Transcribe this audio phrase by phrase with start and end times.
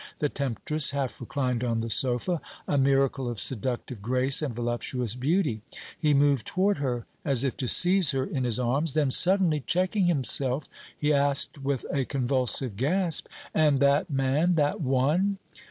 [0.17, 5.61] The temptress half reclined on the sofa, a miracle of seductive grace and voluptuous beauty.
[5.95, 10.05] He moved toward her as if to seize her in his arms; then, suddenly checking
[10.05, 10.67] himself,
[10.97, 15.37] he asked, with a convulsive gasp: "And that man that one?"